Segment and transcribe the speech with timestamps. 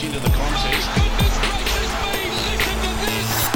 [0.00, 0.90] much into the contest.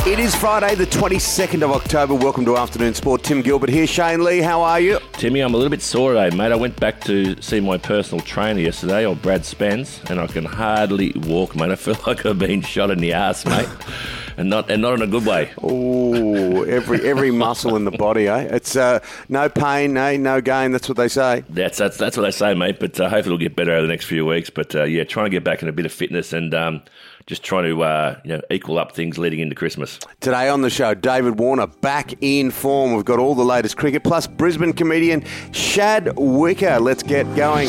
[0.06, 2.14] It is Friday, the 22nd of October.
[2.14, 3.22] Welcome to Afternoon Sport.
[3.22, 3.86] Tim Gilbert here.
[3.86, 4.98] Shane Lee, how are you?
[5.12, 6.52] Timmy, I'm a little bit sore today, mate.
[6.52, 10.44] I went back to see my personal trainer yesterday, old Brad Spence, and I can
[10.44, 11.70] hardly walk, mate.
[11.70, 13.68] I feel like I've been shot in the ass, mate.
[14.36, 15.50] and not and not in a good way.
[15.62, 18.48] Oh, every every muscle in the body, eh?
[18.50, 20.16] It's uh, no pain, eh?
[20.16, 20.72] no gain.
[20.72, 21.44] That's what they say.
[21.48, 22.78] That's that's that's what they say, mate.
[22.80, 24.50] But uh, hopefully it'll get better over the next few weeks.
[24.50, 26.82] But uh, yeah, trying to get back in a bit of fitness and um,
[27.26, 29.98] just trying to uh, you know equal up things leading into Christmas.
[30.20, 32.94] Today on the show, David Warner back in form.
[32.94, 36.80] We've got all the latest cricket plus Brisbane comedian Shad Wicker.
[36.80, 37.68] Let's get going.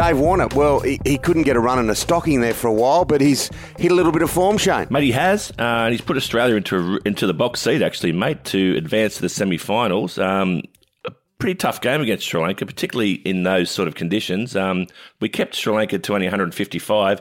[0.00, 2.72] Dave Warner, well, he, he couldn't get a run in a stocking there for a
[2.72, 4.86] while, but he's hit a little bit of form, Shane.
[4.88, 8.42] Mate, he has, uh, and he's put Australia into into the box seat actually, mate,
[8.44, 10.18] to advance to the semi-finals.
[10.18, 10.62] Um,
[11.04, 14.56] a pretty tough game against Sri Lanka, particularly in those sort of conditions.
[14.56, 14.86] Um,
[15.20, 17.20] we kept Sri Lanka to only 155.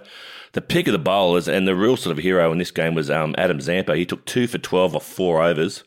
[0.53, 3.09] The pick of the bowlers and the real sort of hero in this game was
[3.09, 3.97] um, Adam Zampa.
[3.97, 5.83] He took two for 12 off four overs.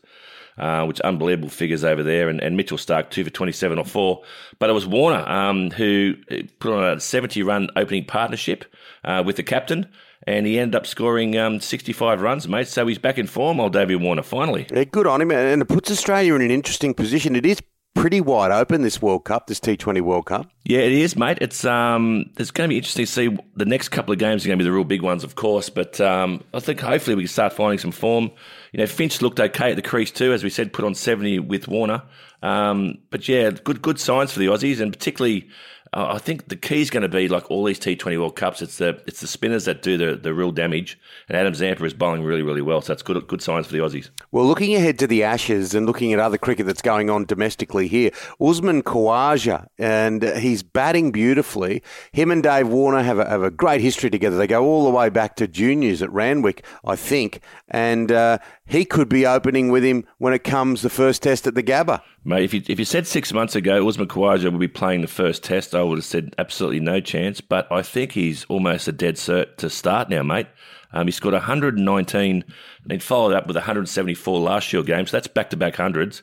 [0.55, 3.85] Uh, which unbelievable figures over there, and, and, Mitchell Starc two for twenty seven or
[3.85, 4.21] four.
[4.59, 6.13] But it was Warner um, who
[6.59, 8.65] put on a seventy run opening partnership
[9.03, 9.87] uh, with the captain.
[10.25, 12.69] And he ended up scoring um, 65 runs, mate.
[12.69, 14.65] So he's back in form, old David Warner, finally.
[14.73, 15.31] Yeah, good on him.
[15.31, 17.35] And it puts Australia in an interesting position.
[17.35, 17.59] It is
[17.93, 20.49] pretty wide open this World Cup, this T20 World Cup.
[20.65, 21.37] Yeah, it is, mate.
[21.41, 24.47] It's um, it's going to be interesting to see the next couple of games are
[24.47, 25.69] going to be the real big ones, of course.
[25.69, 28.31] But um, I think hopefully we can start finding some form.
[28.71, 31.39] You know, Finch looked okay at the crease too, as we said, put on seventy
[31.39, 32.03] with Warner.
[32.41, 35.49] Um, but yeah, good good signs for the Aussies, and particularly
[35.95, 38.61] I think the key is going to be like all these T20 World Cups.
[38.61, 40.99] It's the it's the spinners that do the, the real damage,
[41.29, 42.81] and Adam Zampa is bowling really really well.
[42.81, 44.09] So that's good good signs for the Aussies.
[44.31, 47.87] Well, looking ahead to the Ashes and looking at other cricket that's going on domestically
[47.87, 48.11] here,
[48.41, 51.83] Usman Khawaja, and he's batting beautifully.
[52.11, 54.37] Him and Dave Warner have a, have a great history together.
[54.37, 58.85] They go all the way back to juniors at Randwick, I think, and uh, he
[58.85, 62.01] could be opening with him when it comes the first test at the Gabba.
[62.25, 65.07] Mate, if you, if you said six months ago Usman Khawaja would be playing the
[65.07, 67.41] first test, I would have said absolutely no chance.
[67.41, 70.47] But I think he's almost a dead cert to start now, mate.
[70.93, 72.43] Um, he scored 119
[72.83, 76.21] and he followed up with 174 last Shield game, so that's back to back hundreds.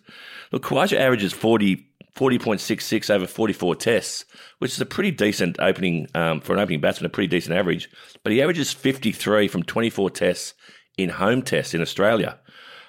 [0.53, 1.77] Look, Khawaja averages 40,
[2.15, 4.25] 40.66 over 44 tests,
[4.59, 7.91] which is a pretty decent opening um, for an opening batsman, a pretty decent average.
[8.23, 10.55] But he averages 53 from 24 tests
[10.97, 12.39] in home tests in Australia.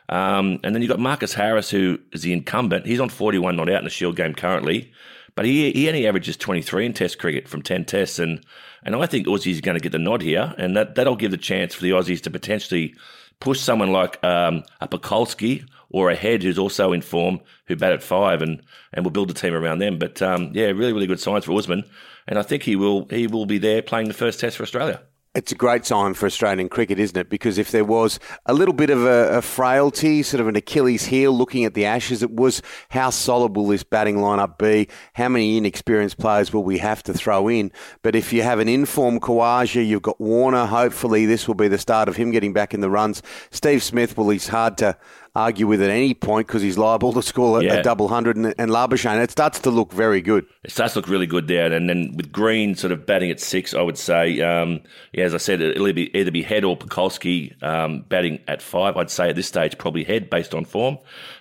[0.09, 2.85] Um, and then you've got Marcus Harris, who is the incumbent.
[2.85, 4.91] He's on 41 not out in the Shield game currently,
[5.41, 8.19] but he, he only averages 23 in Test cricket from 10 tests.
[8.19, 8.45] And,
[8.83, 11.31] and I think Aussie's are going to get the nod here, and that, that'll give
[11.31, 12.93] the chance for the Aussies to potentially
[13.39, 17.91] push someone like um, a Pucovski or a Head who's also in form, who bat
[17.91, 18.61] at five, and,
[18.93, 19.97] and we'll build a team around them.
[19.97, 21.89] But um, yeah, really, really good signs for Usman,
[22.27, 25.01] and I think he will he will be there playing the first Test for Australia.
[25.33, 27.29] It's a great sign for Australian cricket, isn't it?
[27.29, 31.05] Because if there was a little bit of a, a, frailty, sort of an Achilles
[31.05, 34.89] heel looking at the Ashes, it was how solid will this batting lineup be?
[35.13, 37.71] How many inexperienced players will we have to throw in?
[38.01, 41.77] But if you have an informed Khawaja, you've got Warner, hopefully this will be the
[41.77, 43.23] start of him getting back in the runs.
[43.51, 44.97] Steve Smith, well, he's hard to
[45.33, 47.75] argue with at any point because he's liable to score a, yeah.
[47.75, 48.35] a double hundred.
[48.35, 50.45] And, and Labuschagne, it starts to look very good.
[50.63, 51.71] It starts to look really good there.
[51.71, 54.81] And then with Green sort of batting at six, I would say, um,
[55.13, 58.97] yeah, as I said, it'll be, either be Head or Pucovski um, batting at five.
[58.97, 60.97] I'd say at this stage, probably Head based on form.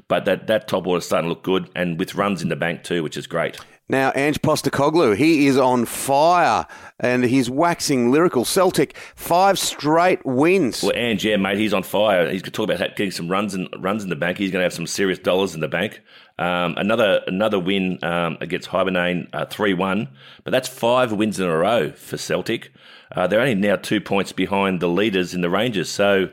[0.09, 2.57] But that, that top order is starting to look good and with runs in the
[2.57, 3.59] bank too, which is great.
[3.91, 6.65] Now, Ange Postecoglou, he is on fire
[7.01, 8.45] and he's waxing lyrical.
[8.45, 10.85] Celtic, five straight wins.
[10.85, 12.31] Well, Ange, yeah, mate, he's on fire.
[12.31, 14.39] He's going to talk about getting some runs in, runs in the bank.
[14.39, 16.03] He's going to have some serious dollars in the bank.
[16.39, 20.09] Um, another another win um, against Hibernian, uh, 3 1,
[20.45, 22.73] but that's five wins in a row for Celtic.
[23.11, 25.91] Uh, they're only now two points behind the leaders in the Rangers.
[25.91, 26.31] So,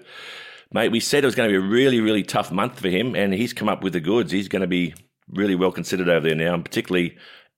[0.71, 3.15] mate, we said it was going to be a really, really tough month for him,
[3.15, 4.31] and he's come up with the goods.
[4.31, 4.93] He's going to be
[5.27, 7.17] really well considered over there now, and particularly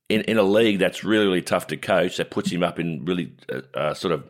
[0.10, 2.18] in, in a league that's really, really tough to coach.
[2.18, 4.26] That puts him up in really uh, uh, sort of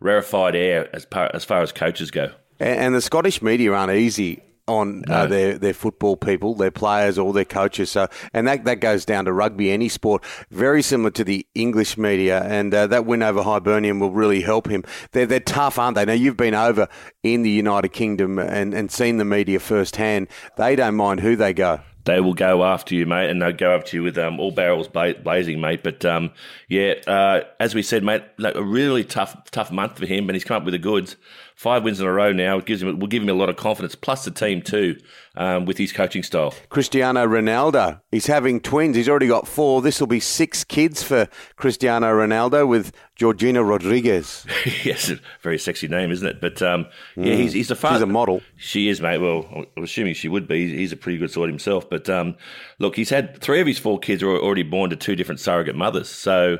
[0.00, 2.30] rarefied air as, par, as far as coaches go.
[2.60, 5.14] And, and the Scottish media aren't easy on uh, no.
[5.14, 7.90] uh, their their football people, their players, all their coaches.
[7.90, 10.24] So, and that that goes down to rugby, any sport.
[10.50, 14.68] Very similar to the English media, and uh, that win over Hibernian will really help
[14.68, 14.84] him.
[15.12, 16.04] They're they're tough, aren't they?
[16.04, 16.88] Now you've been over
[17.22, 20.28] in the United Kingdom and and seen the media firsthand.
[20.56, 23.74] They don't mind who they go they will go after you, mate, and they'll go
[23.74, 25.82] up to you with um, all barrels blazing, mate.
[25.82, 26.32] But um,
[26.68, 30.36] yeah, uh, as we said, mate, like a really tough, tough month for him, and
[30.36, 31.16] he's come up with the goods.
[31.54, 33.56] Five wins in a row now it gives him will give him a lot of
[33.56, 33.94] confidence.
[33.94, 34.98] Plus the team too,
[35.36, 36.54] um, with his coaching style.
[36.68, 38.96] Cristiano Ronaldo, he's having twins.
[38.96, 39.82] He's already got four.
[39.82, 44.46] This will be six kids for Cristiano Ronaldo with Georgina Rodriguez.
[44.84, 46.40] yes, very sexy name, isn't it?
[46.40, 46.86] But um,
[47.16, 47.36] yeah, mm.
[47.36, 47.96] he's he's a father.
[47.96, 48.42] She's a model.
[48.56, 49.18] She is, mate.
[49.18, 50.76] Well, I'm assuming she would be.
[50.76, 51.88] He's a pretty good sort himself.
[51.88, 52.36] But um,
[52.78, 55.76] look, he's had three of his four kids are already born to two different surrogate
[55.76, 56.08] mothers.
[56.08, 56.58] So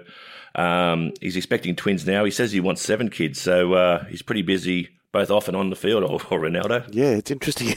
[0.55, 2.25] um, he's expecting twins now.
[2.25, 5.71] He says he wants seven kids, so uh, he's pretty busy both off and on
[5.71, 6.87] the field, or, or Ronaldo.
[6.93, 7.75] Yeah, it's interesting.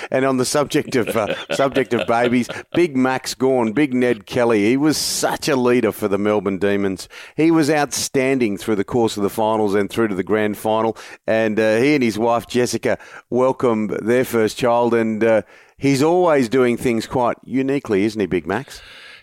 [0.10, 4.64] and on the subject of uh, subject of babies, Big Max Gawn, Big Ned Kelly,
[4.64, 7.08] he was such a leader for the Melbourne Demons.
[7.36, 10.96] He was outstanding through the course of the finals and through to the grand final.
[11.26, 12.98] And uh, he and his wife Jessica
[13.30, 15.42] welcomed their first child, and uh,
[15.78, 18.82] he's always doing things quite uniquely, isn't he, Big Max?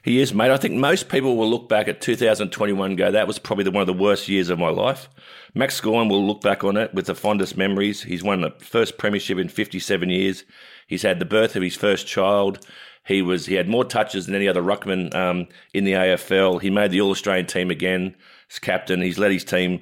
[0.10, 0.50] He is, mate.
[0.50, 3.86] I think most people will look back at 2021 go, that was probably one of
[3.86, 5.08] the worst years of my life.
[5.54, 8.02] Max Gawn will look back on it with the fondest memories.
[8.02, 10.46] He's won the first premiership in 57 years.
[10.88, 12.66] He's had the birth of his first child.
[13.06, 15.46] He was he had more touches than any other ruckman um,
[15.76, 16.60] in the AFL.
[16.60, 18.16] He made the All Australian team again
[18.50, 19.04] as captain.
[19.04, 19.80] He's led his team.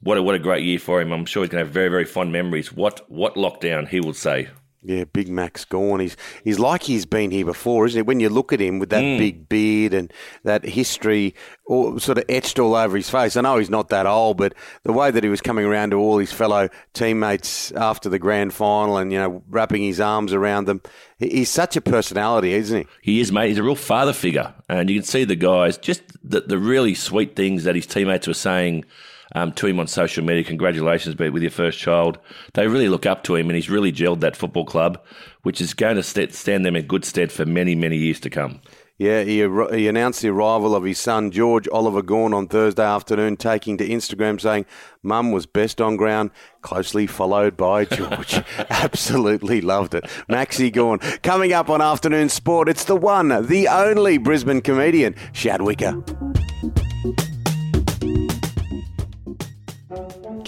[0.00, 1.12] What a, what a great year for him.
[1.12, 2.72] I'm sure he's going to have very very fond memories.
[2.72, 4.48] What what lockdown he will say.
[4.82, 6.00] Yeah, Big Max Gawn.
[6.00, 8.02] He's he's like he's been here before, isn't he?
[8.02, 9.18] When you look at him with that mm.
[9.18, 10.10] big beard and
[10.44, 11.34] that history
[11.66, 13.36] all, sort of etched all over his face.
[13.36, 15.98] I know he's not that old, but the way that he was coming around to
[15.98, 20.64] all his fellow teammates after the grand final and, you know, wrapping his arms around
[20.64, 20.80] them,
[21.18, 22.86] he's such a personality, isn't he?
[23.02, 23.48] He is, mate.
[23.48, 24.54] He's a real father figure.
[24.68, 28.26] And you can see the guys, just the, the really sweet things that his teammates
[28.26, 28.84] were saying–
[29.34, 30.44] um, to him on social media.
[30.44, 32.18] Congratulations, Pete, with your first child.
[32.54, 35.02] They really look up to him, and he's really gelled that football club,
[35.42, 38.30] which is going to st- stand them in good stead for many, many years to
[38.30, 38.60] come.
[39.00, 39.38] Yeah, he,
[39.74, 43.88] he announced the arrival of his son, George Oliver Gawn, on Thursday afternoon, taking to
[43.88, 44.66] Instagram saying,
[45.02, 46.30] Mum was best on ground,
[46.60, 48.42] closely followed by George.
[48.68, 50.04] Absolutely loved it.
[50.28, 50.98] Maxi Gawn.
[51.22, 56.04] Coming up on Afternoon Sport, it's the one, the only Brisbane comedian, Shad Wicker.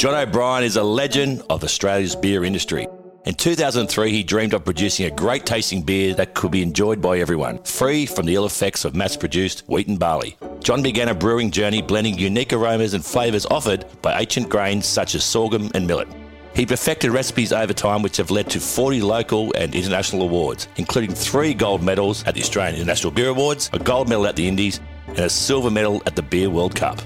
[0.03, 2.89] John O'Brien is a legend of Australia's beer industry.
[3.25, 7.21] In 2003, he dreamed of producing a great tasting beer that could be enjoyed by
[7.21, 10.37] everyone, free from the ill effects of mass produced wheat and barley.
[10.59, 15.15] John began a brewing journey blending unique aromas and flavours offered by ancient grains such
[15.15, 16.09] as sorghum and millet.
[16.53, 21.15] He perfected recipes over time which have led to 40 local and international awards, including
[21.15, 24.81] three gold medals at the Australian International Beer Awards, a gold medal at the Indies,
[25.07, 27.01] and a silver medal at the Beer World Cup.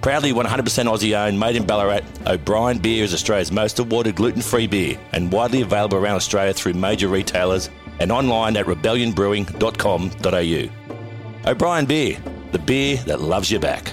[0.00, 4.66] Proudly 100% Aussie owned, made in Ballarat, O'Brien Beer is Australia's most awarded gluten free
[4.66, 11.50] beer and widely available around Australia through major retailers and online at rebellionbrewing.com.au.
[11.50, 12.18] O'Brien Beer,
[12.52, 13.92] the beer that loves you back.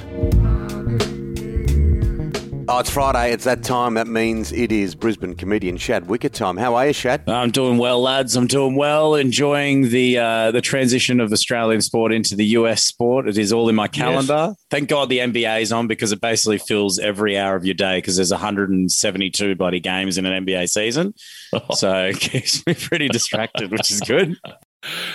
[2.68, 3.32] Oh, it's Friday.
[3.32, 3.94] It's that time.
[3.94, 6.58] That means it is Brisbane comedian Shad Wicker time.
[6.58, 7.30] How are you, Shad?
[7.30, 8.36] I'm doing well, lads.
[8.36, 9.14] I'm doing well.
[9.14, 13.28] Enjoying the uh, the transition of Australian sport into the US sport.
[13.28, 14.48] It is all in my calendar.
[14.50, 14.66] Yes.
[14.72, 18.00] Thank God the NBA is on because it basically fills every hour of your day
[18.00, 21.14] because there's 172 bloody games in an NBA season.
[21.74, 24.38] so it keeps me pretty distracted, which is good.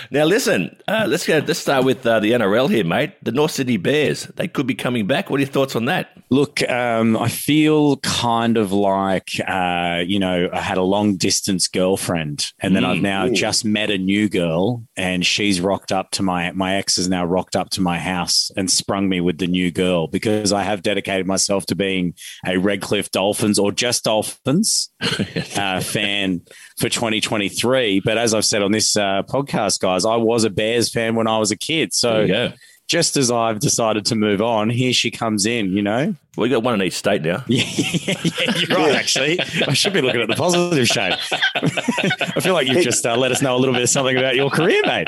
[0.09, 1.39] Now, listen, uh, let's go.
[1.45, 3.13] Let's start with uh, the NRL here, mate.
[3.23, 4.25] The North Sydney Bears.
[4.35, 5.29] They could be coming back.
[5.29, 6.11] What are your thoughts on that?
[6.29, 11.67] Look, um, I feel kind of like, uh, you know, I had a long distance
[11.67, 12.87] girlfriend, and then mm.
[12.87, 13.33] I've now Ooh.
[13.33, 17.25] just met a new girl, and she's rocked up to my my ex has now
[17.25, 20.81] rocked up to my house and sprung me with the new girl because I have
[20.81, 22.13] dedicated myself to being
[22.45, 24.89] a Redcliffe Dolphins or just Dolphins
[25.55, 26.41] uh, fan
[26.81, 28.01] for 2023.
[28.03, 31.27] But as I've said on this uh, podcast, guys, I was a Bears fan when
[31.27, 31.93] I was a kid.
[31.93, 32.51] So
[32.91, 36.13] just as I've decided to move on, here she comes in, you know?
[36.35, 37.41] We got one in each state now.
[37.47, 39.39] yeah, yeah, you're right, actually.
[39.39, 41.13] I should be looking at the positive, Shane.
[41.55, 44.35] I feel like you've just uh, let us know a little bit of something about
[44.35, 45.07] your career, mate.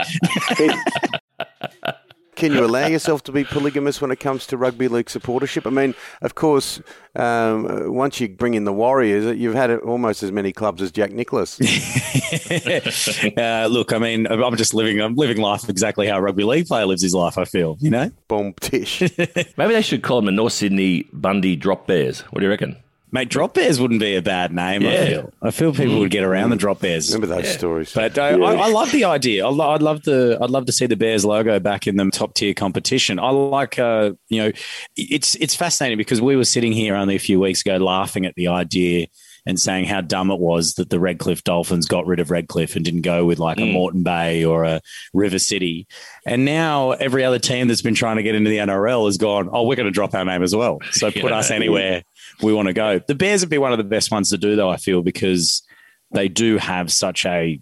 [2.44, 5.66] can you allow yourself to be polygamous when it comes to rugby league supportership?
[5.66, 6.82] I mean, of course,
[7.16, 11.14] um, once you bring in the Warriors, you've had almost as many clubs as Jack
[11.14, 11.58] Nicklaus.
[13.38, 16.68] uh, look, I mean, I'm just living, I'm living life exactly how a rugby league
[16.68, 17.38] player lives his life.
[17.38, 19.00] I feel, you know, bomb tish.
[19.58, 22.22] Maybe they should call them the North Sydney Bundy Drop Bears.
[22.32, 22.83] What do you reckon?
[23.14, 24.82] Mate, drop bears wouldn't be a bad name.
[24.82, 24.90] Yeah.
[24.90, 25.34] I feel.
[25.44, 27.14] I feel people would get around the drop bears.
[27.14, 27.52] Remember those yeah.
[27.52, 27.94] stories?
[27.94, 28.44] But uh, yeah.
[28.44, 29.46] I, I, love the idea.
[29.46, 30.40] I'd, I'd, love the.
[30.42, 33.20] I'd love to see the Bears logo back in the top tier competition.
[33.20, 33.78] I like.
[33.78, 34.52] Uh, you know,
[34.98, 38.34] it's it's fascinating because we were sitting here only a few weeks ago laughing at
[38.34, 39.06] the idea
[39.46, 42.86] and saying how dumb it was that the Redcliffe Dolphins got rid of Redcliffe and
[42.86, 43.70] didn't go with like mm.
[43.70, 44.82] a Moreton Bay or a
[45.14, 45.86] River City.
[46.26, 49.50] And now every other team that's been trying to get into the NRL has gone,
[49.52, 50.80] oh, we're going to drop our name as well.
[50.92, 51.38] So put yeah.
[51.38, 52.04] us anywhere
[52.42, 53.00] we want to go.
[53.00, 55.64] The Bears would be one of the best ones to do, though, I feel, because
[56.12, 57.60] they do have such a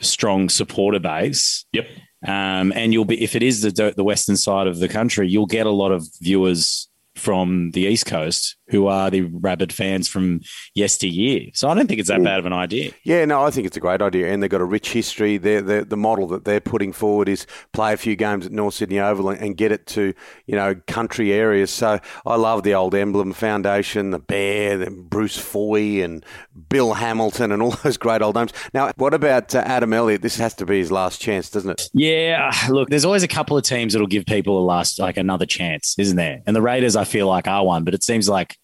[0.00, 1.64] strong supporter base.
[1.72, 1.86] Yep.
[2.26, 5.46] Um, and you'll be if it is the the western side of the country, you'll
[5.46, 10.40] get a lot of viewers from the East Coast who are the rabid fans from
[10.74, 11.50] yesteryear.
[11.54, 12.92] So I don't think it's that bad of an idea.
[13.02, 14.32] Yeah, no, I think it's a great idea.
[14.32, 15.36] And they've got a rich history.
[15.36, 18.74] They're, they're, the model that they're putting forward is play a few games at North
[18.74, 20.14] Sydney Oval and get it to,
[20.46, 21.70] you know, country areas.
[21.70, 26.24] So I love the old Emblem Foundation, the Bear, Bruce Foy and
[26.68, 28.52] Bill Hamilton and all those great old names.
[28.72, 30.22] Now, what about uh, Adam Elliott?
[30.22, 31.90] This has to be his last chance, doesn't it?
[31.92, 35.46] Yeah, look, there's always a couple of teams that'll give people a last, like another
[35.46, 36.40] chance, isn't there?
[36.46, 38.56] And the Raiders, I feel like, are one, but it seems like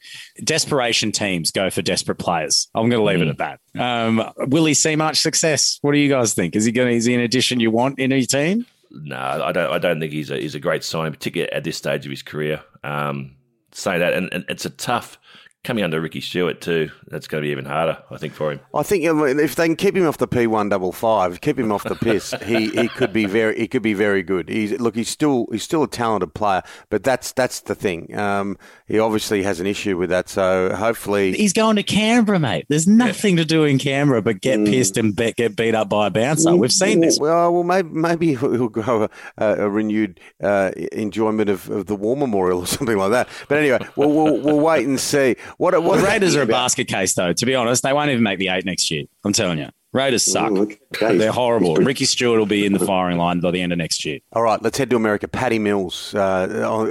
[0.43, 2.69] desperation teams go for desperate players.
[2.75, 3.29] I'm going to leave mm.
[3.29, 3.81] it at that.
[3.81, 5.79] Um, will he see much success?
[5.83, 6.57] What do you guys think?
[6.57, 6.97] Is he going?
[6.97, 8.67] Is he an addition you want in your team?
[8.91, 9.73] No, I don't.
[9.73, 12.23] I don't think he's a he's a great sign, particularly at this stage of his
[12.23, 12.63] career.
[12.85, 13.37] Um,
[13.73, 15.19] say that, and, and it's a tough
[15.67, 18.61] coming under Ricky Stuart too, that's going to be even harder, I think, for him.
[18.73, 21.73] I think if they can keep him off the P one double five, keep him
[21.73, 24.49] off the piss, he, he could be very he could be very good.
[24.49, 28.17] He's look, he's still he's still a talented player, but that's that's the thing.
[28.17, 28.57] Um,
[28.87, 32.67] he obviously has an issue with that, so hopefully he's going to Canberra, mate.
[32.69, 34.67] There's nothing to do in Canberra but get mm.
[34.67, 36.55] pissed and be, get beat up by a bouncer.
[36.55, 37.19] We've seen this.
[37.19, 42.17] Well, well, maybe maybe he'll grow a, a renewed uh, enjoyment of, of, the War
[42.17, 43.29] Memorial or something like that.
[43.49, 45.37] But anyway, we'll, we'll, we'll wait and see.
[45.59, 47.33] What, what the Raiders are a basket case, though.
[47.33, 49.05] To be honest, they won't even make the eight next year.
[49.25, 49.69] I'm telling you.
[49.97, 50.51] Raiders suck.
[50.53, 50.63] Ooh,
[50.95, 51.17] okay.
[51.17, 51.77] They're horrible.
[51.77, 54.19] Ricky Stuart will be in the firing line by the end of next year.
[54.33, 55.27] All right, let's head to America.
[55.27, 56.19] Paddy Mills, uh,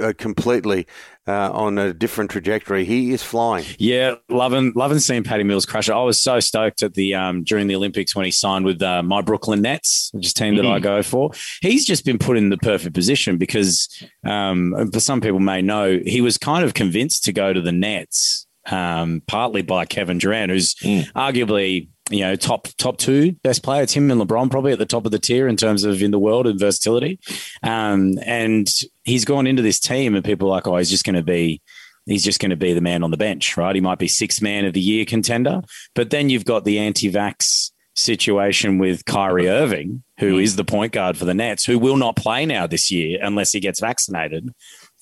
[0.08, 0.86] uh, completely
[1.28, 2.84] uh, on a different trajectory.
[2.84, 3.64] He is flying.
[3.78, 5.92] Yeah, loving loving seeing Paddy Mills crush it.
[5.92, 9.04] I was so stoked at the um, during the Olympics when he signed with uh,
[9.04, 10.72] my Brooklyn Nets, which is team that mm-hmm.
[10.72, 11.30] I go for.
[11.62, 13.88] He's just been put in the perfect position because,
[14.24, 17.72] um, for some people may know, he was kind of convinced to go to the
[17.72, 21.10] Nets um, partly by Kevin Durant, who's mm.
[21.12, 23.82] arguably you know top top two best player.
[23.82, 26.10] It's him and LeBron probably at the top of the tier in terms of in
[26.10, 27.18] the world and versatility.
[27.62, 28.68] Um, and
[29.04, 31.60] he's gone into this team, and people are like, oh, he's just going to be.
[32.08, 33.74] He's just going to be the man on the bench, right?
[33.74, 35.60] He might be sixth man of the year contender,
[35.96, 40.42] but then you've got the anti-vax situation with Kyrie Irving, who mm.
[40.42, 43.52] is the point guard for the Nets, who will not play now this year unless
[43.52, 44.50] he gets vaccinated.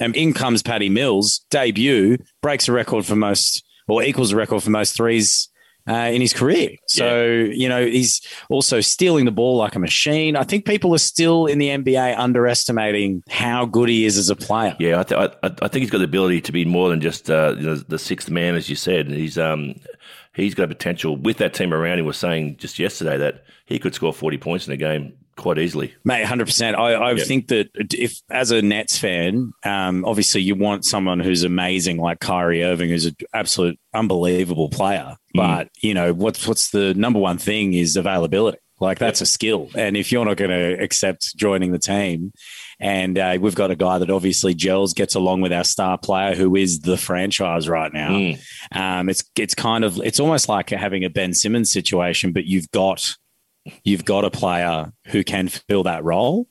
[0.01, 4.63] And in comes Paddy Mills, debut, breaks a record for most, or equals a record
[4.63, 5.49] for most threes
[5.89, 6.71] uh, in his career.
[6.87, 7.53] So, yeah.
[7.53, 10.37] you know, he's also stealing the ball like a machine.
[10.37, 14.37] I think people are still in the NBA underestimating how good he is as a
[14.37, 14.77] player.
[14.79, 17.31] Yeah, I, th- I, I think he's got the ability to be more than just
[17.31, 19.09] uh, you know, the sixth man, as you said.
[19.11, 19.75] He's um,
[20.33, 22.07] he's got potential with that team around him.
[22.07, 25.95] Was saying just yesterday that he could score forty points in a game quite easily.
[26.05, 26.75] Mate, 100%.
[26.75, 27.27] I, I yep.
[27.27, 32.21] think that if, as a Nets fan, um, obviously you want someone who's amazing like
[32.21, 35.17] Kyrie Irving, who's an absolute unbelievable player.
[35.35, 35.37] Mm.
[35.37, 38.59] But, you know, what's, what's the number one thing is availability.
[38.81, 39.71] Like that's a skill.
[39.75, 42.33] And if you're not going to accept joining the team,
[42.81, 46.35] and uh, we've got a guy that obviously gels, gets along with our star player,
[46.35, 48.11] who is the franchise right now.
[48.11, 48.41] Mm.
[48.73, 52.71] Um, it's it's kind of it's almost like having a Ben Simmons situation, but you've
[52.73, 53.15] got
[53.83, 56.49] you've got a player who can fill that role.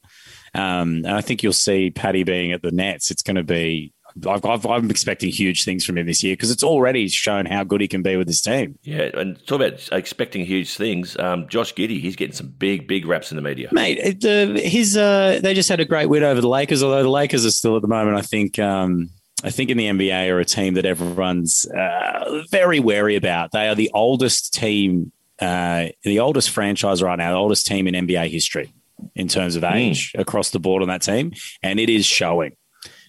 [0.53, 3.12] Um, and I think you'll see Paddy being at the Nets.
[3.12, 3.93] It's going to be.
[4.27, 7.63] I've, I've, I'm expecting huge things from him this year because it's already shown how
[7.63, 8.77] good he can be with his team.
[8.84, 11.17] Yeah, and talk about expecting huge things.
[11.17, 14.24] Um, Josh Giddey, he's getting some big, big raps in the media, mate.
[14.24, 16.84] Uh, his uh, they just had a great win over the Lakers.
[16.84, 18.60] Although the Lakers are still at the moment, I think.
[18.60, 19.10] Um,
[19.43, 23.51] I think in the NBA are a team that everyone's uh, very wary about.
[23.51, 25.12] They are the oldest team
[25.42, 28.74] uh, the oldest franchise right now, the oldest team in NBA history
[29.16, 29.74] in terms of hmm.
[29.74, 30.20] age mm.
[30.20, 32.56] across the board on that team, and it is showing.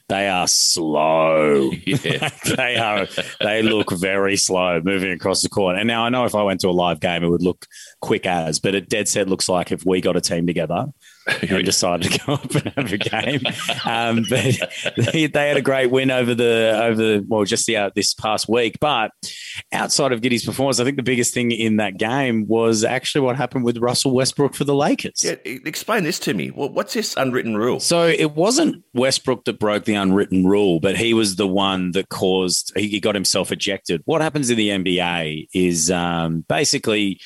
[0.08, 1.70] They are slow.
[1.86, 2.28] Yeah.
[2.56, 3.06] they are.
[3.40, 5.76] They look very slow moving across the court.
[5.76, 7.66] And now I know if I went to a live game, it would look
[8.00, 10.86] quick as, but it dead set looks like if we got a team together,
[11.42, 13.40] and decided to go up and have a game.
[13.84, 17.76] Um, but they, they, had a great win over the over the well just the,
[17.76, 18.78] uh, this past week.
[18.80, 19.10] But
[19.72, 23.36] outside of Giddey's performance, I think the biggest thing in that game was actually what
[23.36, 25.24] happened with Russell Westbrook for the Lakers.
[25.24, 26.48] Yeah, explain this to me.
[26.48, 27.80] What's this unwritten rule?
[27.80, 32.08] So it wasn't Westbrook that broke the unwritten rule, but he was the one that
[32.10, 34.02] caused he got himself ejected.
[34.04, 37.20] What happens in the NBA is um, basically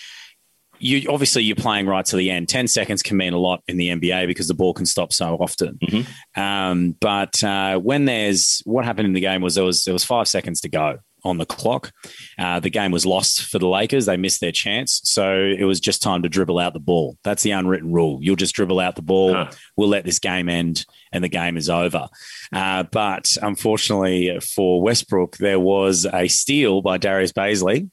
[0.79, 2.49] you obviously you're playing right to the end.
[2.49, 5.37] Ten seconds can mean a lot in the NBA because the ball can stop so
[5.37, 5.79] often.
[5.79, 6.41] Mm-hmm.
[6.41, 10.05] Um, but uh, when there's what happened in the game was there was there was
[10.05, 11.93] five seconds to go on the clock.
[12.39, 14.07] Uh, the game was lost for the Lakers.
[14.07, 17.17] They missed their chance, so it was just time to dribble out the ball.
[17.25, 18.19] That's the unwritten rule.
[18.21, 19.35] You'll just dribble out the ball.
[19.35, 19.51] Huh.
[19.77, 22.09] We'll let this game end, and the game is over.
[22.53, 27.91] Uh, but unfortunately for Westbrook, there was a steal by Darius Bazley,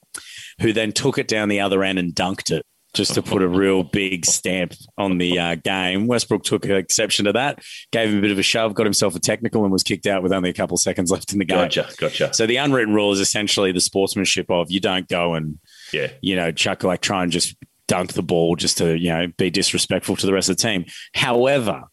[0.62, 2.66] who then took it down the other end and dunked it
[2.96, 6.08] just to put a real big stamp on the uh, game.
[6.08, 9.20] Westbrook took exception to that, gave him a bit of a shove, got himself a
[9.20, 11.58] technical, and was kicked out with only a couple of seconds left in the game.
[11.58, 12.34] Gotcha, gotcha.
[12.34, 15.60] So the unwritten rule is essentially the sportsmanship of you don't go and,
[15.94, 17.56] yeah, you know, chuck like try and just
[17.88, 20.86] dunk the ball just to you know be disrespectful to the rest of the team.
[21.14, 21.84] However,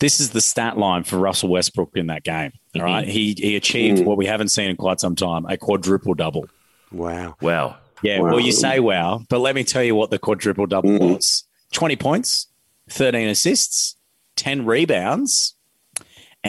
[0.00, 2.52] this is the stat line for Russell Westbrook in that game.
[2.74, 2.84] All mm-hmm.
[2.84, 4.04] right, he he achieved mm.
[4.04, 6.46] what we haven't seen in quite some time: a quadruple double.
[6.92, 7.36] Wow!
[7.40, 7.78] Wow!
[8.02, 8.30] Yeah, wow.
[8.30, 11.14] well, you say wow, but let me tell you what the quadruple double mm.
[11.14, 12.48] was 20 points,
[12.90, 13.96] 13 assists,
[14.36, 15.55] 10 rebounds,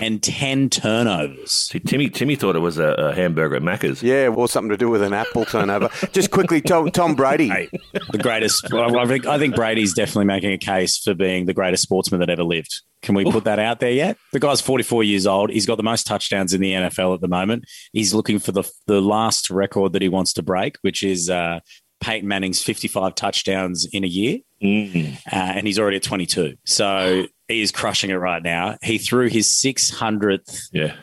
[0.03, 1.51] and 10 turnovers.
[1.51, 4.03] See, Timmy Timmy thought it was a, a, hamburger at Macca's.
[4.03, 5.89] Yeah, well, something to do with an apple turnover.
[6.11, 7.47] Just quickly, Tom, Tom Brady.
[7.49, 7.69] Hey,
[8.11, 8.71] the greatest.
[8.73, 12.29] I think, I think Brady's definitely making a case for being the greatest sportsman that
[12.29, 12.81] ever lived.
[13.01, 14.17] Can we put that out there yet?
[14.33, 15.51] The guy's 44 years old.
[15.51, 17.65] He's got the most touchdowns in the NFL at the moment.
[17.93, 21.59] He's looking for the the last record that he wants to break, which is uh,
[21.99, 24.39] Peyton Manning's 55 touchdowns in a year.
[24.61, 25.15] Mm.
[25.31, 26.55] Uh, and he's already at 22.
[26.65, 28.77] So he is crushing it right now.
[28.81, 30.95] He threw his 600th yeah.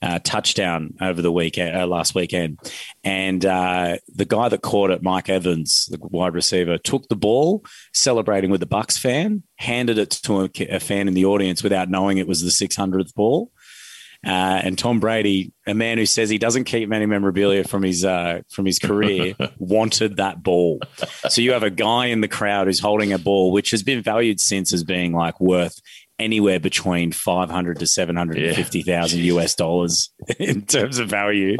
[0.00, 2.58] uh, touchdown over the weekend, uh, last weekend,
[3.04, 7.64] and uh, the guy that caught it, Mike Evans, the wide receiver, took the ball,
[7.92, 11.90] celebrating with the Bucs fan, handed it to a, a fan in the audience without
[11.90, 13.50] knowing it was the 600th ball.
[14.24, 18.04] Uh, and Tom Brady, a man who says he doesn't keep many memorabilia from his
[18.04, 20.80] uh, from his career, wanted that ball.
[21.28, 24.00] So you have a guy in the crowd who's holding a ball, which has been
[24.00, 25.80] valued since as being like worth
[26.20, 29.32] anywhere between 500 to 750,000 yeah.
[29.34, 31.56] US dollars in terms of value.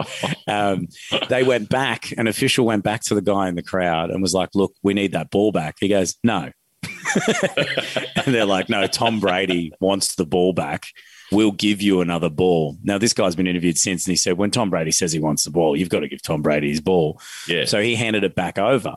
[0.47, 0.87] Um,
[1.29, 4.35] they went back, an official went back to the guy in the crowd and was
[4.35, 5.77] like, look, we need that ball back.
[5.81, 6.51] He goes, no.
[7.27, 10.87] and they're like, no, Tom Brady wants the ball back
[11.33, 12.77] we'll give you another ball.
[12.83, 15.45] Now, this guy's been interviewed since, and he said, when Tom Brady says he wants
[15.45, 17.21] the ball, you've got to give Tom Brady his ball.
[17.49, 17.65] Yeah.
[17.65, 18.97] So he handed it back over,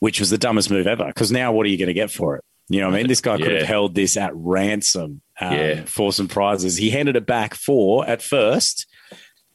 [0.00, 1.06] which was the dumbest move ever.
[1.06, 2.44] Because now, what are you going to get for it?
[2.68, 3.08] You know what I mean?
[3.08, 3.58] This guy could yeah.
[3.58, 5.84] have held this at ransom um, yeah.
[5.84, 6.76] for some prizes.
[6.76, 8.86] He handed it back for, at first,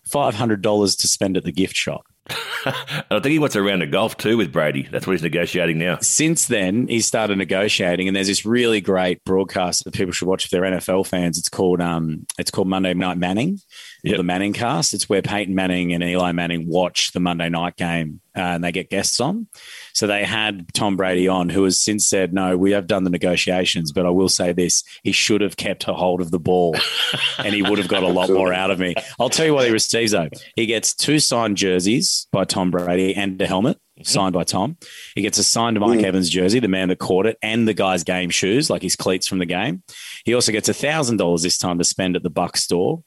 [0.09, 2.05] $500 to spend at the gift shop.
[2.29, 4.87] I think he wants a round of golf too with Brady.
[4.91, 5.99] That's what he's negotiating now.
[6.01, 10.45] Since then, he started negotiating, and there's this really great broadcast that people should watch
[10.45, 11.37] if they're NFL fans.
[11.37, 13.59] It's called um, it's called Monday Night Manning,
[14.03, 14.17] yep.
[14.17, 14.93] the Manning Cast.
[14.93, 18.71] It's where Peyton Manning and Eli Manning watch the Monday night game, uh, and they
[18.71, 19.47] get guests on.
[19.93, 23.09] So they had Tom Brady on, who has since said, "No, we have done the
[23.09, 26.75] negotiations, but I will say this: he should have kept a hold of the ball,
[27.39, 29.65] and he would have got a lot more out of me." I'll tell you what
[29.65, 30.29] he receives though.
[30.55, 34.03] He gets two signed jerseys by Tom Brady and a helmet mm-hmm.
[34.03, 34.77] signed by Tom.
[35.15, 36.03] He gets a signed Mike mm.
[36.03, 39.27] Evans jersey, the man that caught it, and the guy's game shoes, like his cleats
[39.27, 39.83] from the game.
[40.25, 43.03] He also gets a thousand dollars this time to spend at the Buck store.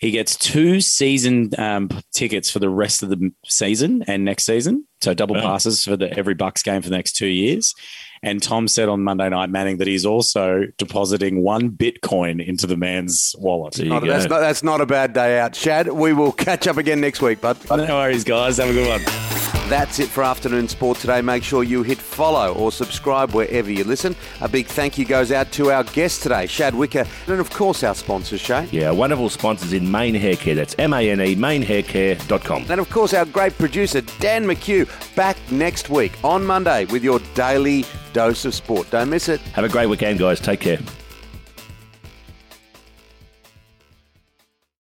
[0.00, 4.86] He gets two season um, tickets for the rest of the season and next season.
[5.02, 7.74] So double passes for the every Bucs game for the next two years.
[8.22, 12.78] And Tom said on Monday Night Manning that he's also depositing one Bitcoin into the
[12.78, 13.78] man's wallet.
[13.82, 15.54] Not, that's, not, that's not a bad day out.
[15.54, 17.58] Shad, we will catch up again next week, bud.
[17.70, 18.56] No worries, guys.
[18.56, 19.29] Have a good one.
[19.70, 21.22] That's it for Afternoon Sport today.
[21.22, 24.16] Make sure you hit follow or subscribe wherever you listen.
[24.40, 27.84] A big thank you goes out to our guest today, Shad Wicker, and of course
[27.84, 28.68] our sponsors, Shane.
[28.72, 30.56] Yeah, wonderful sponsors in Mane Hair Care.
[30.56, 32.66] That's M-A-N-E, manehaircare.com.
[32.68, 37.20] And of course our great producer, Dan McHugh, back next week on Monday with your
[37.34, 38.90] daily dose of sport.
[38.90, 39.40] Don't miss it.
[39.54, 40.40] Have a great weekend, guys.
[40.40, 40.80] Take care.